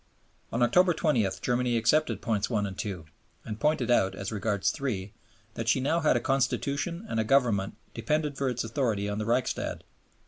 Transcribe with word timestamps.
On 0.51 0.63
October 0.63 0.95
20 0.95 1.27
Germany 1.43 1.77
accepted 1.77 2.23
points 2.23 2.49
(1) 2.49 2.65
and 2.65 2.75
(2), 2.75 3.05
and 3.45 3.59
pointed 3.59 3.91
out, 3.91 4.15
as 4.15 4.31
regards 4.31 4.71
(3), 4.71 5.13
that 5.53 5.69
she 5.69 5.79
now 5.79 5.99
had 5.99 6.17
a 6.17 6.19
Constitution 6.19 7.05
and 7.07 7.19
a 7.19 7.23
Government 7.23 7.77
dependent 7.93 8.35
for 8.35 8.49
its 8.49 8.63
authority 8.63 9.07
on 9.07 9.19
the 9.19 9.25
Reichstag. 9.27 9.81